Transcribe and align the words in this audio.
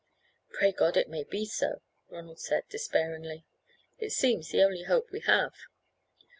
"Pray 0.49 0.71
God 0.71 0.97
it 0.97 1.09
may 1.09 1.23
be 1.23 1.45
so," 1.45 1.83
Ronald 2.09 2.39
said, 2.39 2.63
despairingly. 2.71 3.45
"It 3.99 4.11
seems 4.11 4.49
the 4.49 4.63
only 4.63 4.81
hope 4.81 5.11
we 5.11 5.19
have. 5.19 5.53